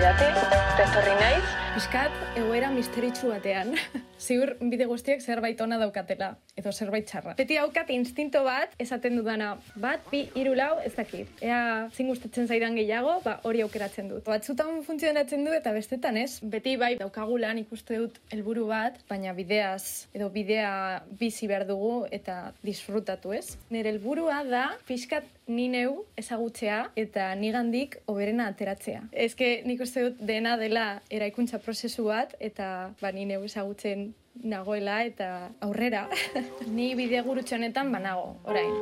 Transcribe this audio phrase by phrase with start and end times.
[0.00, 1.42] didate, eta etorri naiz.
[1.74, 3.76] Piskat, egoera misteritsu batean.
[4.20, 7.32] Ziur, bide guztiek zerbait ona daukatela, edo zerbait txarra.
[7.38, 11.30] Beti haukat instinto bat, esaten dudana, bat, bi, hiru lau, ez dakit.
[11.40, 14.26] Ea, zin gustatzen zaidan gehiago, ba, hori aukeratzen dut.
[14.28, 16.42] Batzutan funtzionatzen du eta bestetan ez.
[16.52, 20.74] Beti bai, daukagulan ikuste dut helburu bat, baina bideaz, edo bidea
[21.20, 23.56] bizi behar dugu eta disfrutatu ez.
[23.72, 29.02] Nire helburua da, piskat ni neu ezagutzea eta nigandik oberena ateratzea.
[29.26, 32.68] Ezke nik uste dut dena dela eraikuntza prozesu bat eta
[33.00, 34.09] ba, ni neu ezagutzen
[34.42, 36.08] nagoela eta aurrera.
[36.76, 38.76] ni bide gurutxe honetan banago, orain,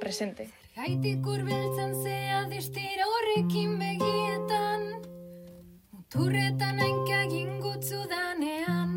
[0.00, 0.50] presente.
[0.80, 4.84] Gaitik urbiltzen zea distira horrekin begietan
[5.92, 8.94] Muturretan ainkagin gutzu danean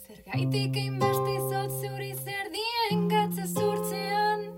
[0.00, 4.48] Zergaitik einbesti zot zuri zer dien gatze zurtzean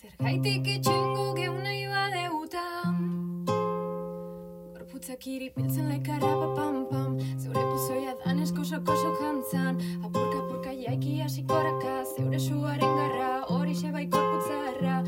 [0.00, 2.98] Zergaitik itxengu geunai badeutan
[4.72, 7.68] Gorputzak iripiltzen lekarra pam pam Zeure
[8.64, 9.76] pozoia danez koso koso jantzan.
[10.04, 15.02] Apurka apurka jaiki hasikoraka Zeure suaren garra hori bai korputzarra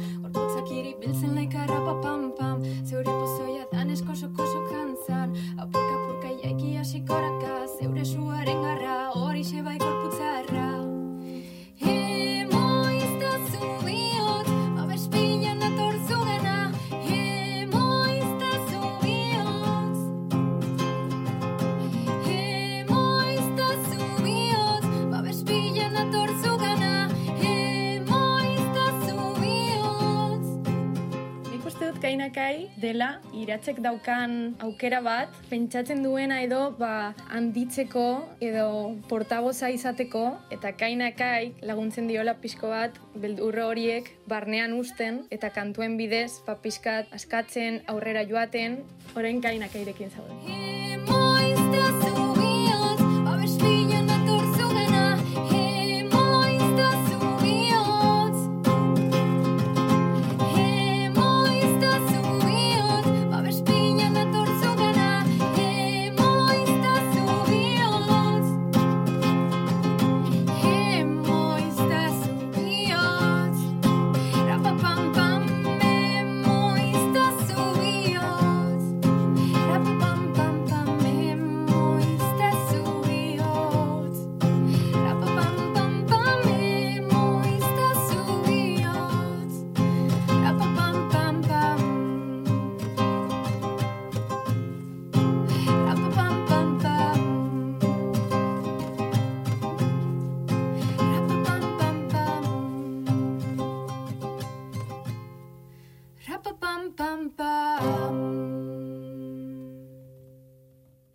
[32.06, 40.70] Kainakai dela iratzek daukan aukera bat, pentsatzen duena edo ba, handitzeko edo portaboza izateko, eta
[40.78, 47.82] kainakai laguntzen diola pixko bat beldurro horiek barnean usten, eta kantuen bidez ba, pixkat askatzen
[47.90, 48.86] aurrera joaten,
[49.18, 50.38] orain kainakairekin zauden.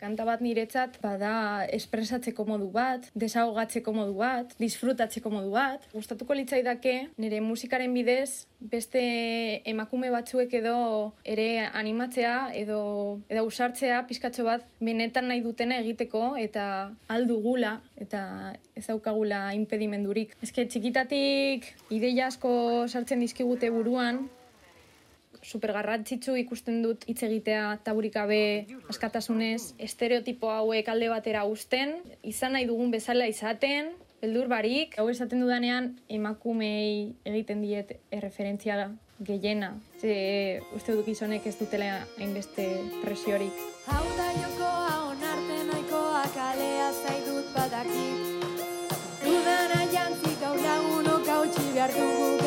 [0.02, 5.86] Kanta bat niretzat bada espresatzeko modu bat, desahogatzeko modu bat, disfrutatzeko modu bat.
[5.94, 9.04] Gustatuko litzaidake nire musikaren bidez beste
[9.74, 10.76] emakume batzuek edo
[11.36, 12.82] ere animatzea edo
[13.30, 16.66] edo usartzea pizkatxo bat benetan nahi dutena egiteko eta
[17.08, 18.26] aldugula eta
[18.76, 20.34] ez daukagula impedimendurik.
[20.42, 22.52] Eske txikitatik ideia asko
[22.90, 24.26] sartzen dizkigute buruan,
[25.44, 32.58] super garrantzitsu ikusten dut hitz egitea taburik gabe askatasunez, estereotipo hauek alde batera uzten, izan
[32.58, 38.92] nahi dugun bezala izaten, beldur barik, hau esaten dudanean emakumei egiten diet erreferentzia
[39.22, 39.74] gehiena.
[40.02, 42.68] Ze uste dut gizonek ez dutela hainbeste
[43.02, 43.66] presiorik.
[43.88, 48.32] Hau da jokoa onarte nahikoa kalea zaitut badakit
[49.32, 52.41] Udara jantzi gaur lagunok hautsi behar dugu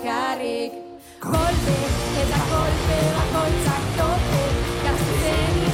[0.00, 0.72] bakarrik.
[1.20, 1.76] Kolpe
[2.22, 4.42] eta kolpe bakoitzak tope
[4.84, 5.69] Gazten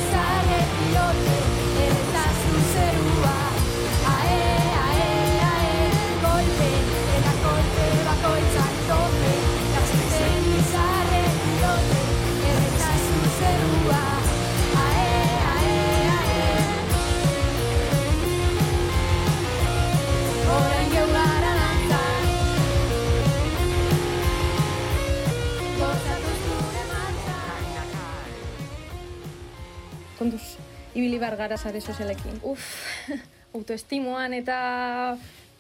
[31.17, 32.41] Ibili bar gara sare sozialekin.
[32.45, 32.61] Uf,
[33.57, 34.57] autoestimoan eta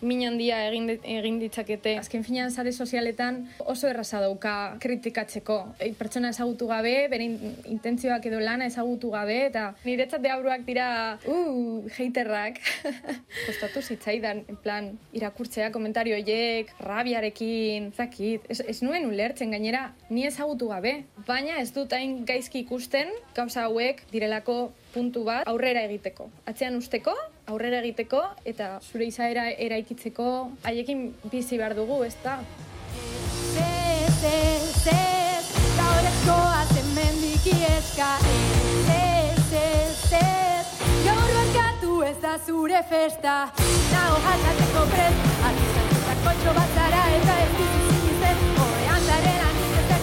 [0.00, 1.96] min handia egin, egin ditzakete.
[2.00, 5.58] Azken finean sare sozialetan oso erraza dauka kritikatzeko.
[5.80, 7.28] E, pertsona ezagutu gabe, bere
[7.72, 10.88] intentzioak edo lana ezagutu gabe, eta niretzat deabruak dira,
[11.28, 12.60] uh, heiterrak.
[13.46, 20.26] Kostatu zitzaidan, en plan, irakurtzea komentario horiek, rabiarekin, zakit, ez, ez nuen ulertzen gainera, ni
[20.28, 20.98] ezagutu gabe.
[21.26, 26.30] Baina ez dut hain gaizki ikusten, gauza hauek direlako puntu bat aurrera egiteko.
[26.48, 27.14] Atzean usteko,
[27.46, 30.26] aurrera egiteko, eta zure izaera eraikitzeko
[30.66, 32.40] haiekin bizi behar dugu, ez da?
[33.62, 35.44] Ez, ez, ez,
[35.76, 38.08] gaurezko azen mendiki eska
[38.96, 40.66] Ez, ez, ez,
[41.06, 43.36] gaur barkatu ez da zure festa
[43.92, 50.02] Nago jatateko prest, alizan zutako txo zara eta ez duzu zen Horrean zaren anik ez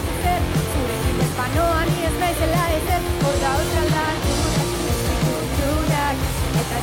[0.72, 1.32] zurekin ez
[2.08, 3.23] ez ezer Hor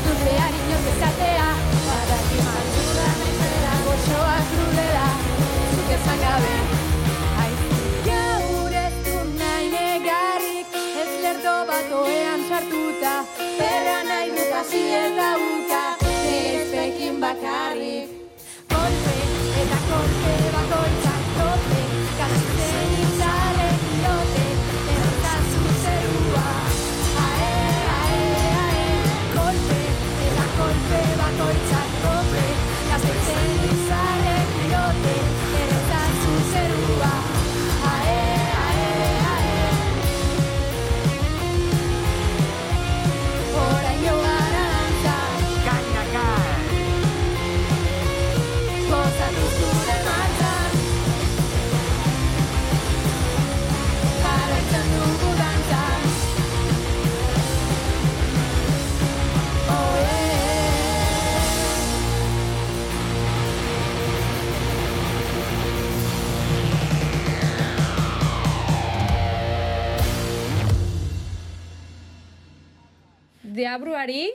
[0.05, 1.49] Dut behar inoz ezatea
[1.87, 5.07] Badaki maltzura naizela Gozoa krudela
[5.75, 6.55] Zuk ezan gabe.
[8.09, 8.73] Gaur
[9.41, 10.79] nahi negarrik.
[12.51, 13.13] Sartuta.
[13.57, 14.29] Perra nahi
[73.71, 74.33] Deabruari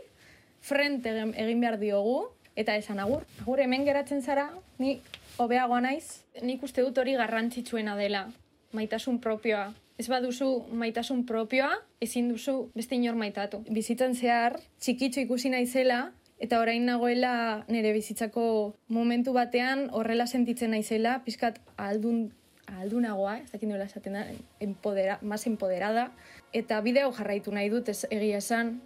[0.64, 3.26] frente egin- behar diogu, eta esan agur.
[3.42, 4.48] Agur hemen geratzen zara,
[4.78, 5.02] ni
[5.36, 6.24] hobeagoa naiz.
[6.40, 8.30] Nik uste dut hori garrantzitsuena dela,
[8.72, 9.74] maitasun propioa.
[9.98, 11.68] Ez baduzu maitasun propioa,
[12.00, 13.60] ezin duzu beste inor maitatu.
[13.68, 21.20] Bizitzan zehar, txikitxo ikusi naizela, eta orain nagoela nire bizitzako momentu batean horrela sentitzen naizela,
[21.28, 22.30] pizkat aldun
[22.66, 24.24] aldunagoa, ez dakit nola esaten da,
[24.60, 26.10] empodera, más empoderada,
[26.52, 28.80] eta bideo jarraitu nahi dut ez egia esan,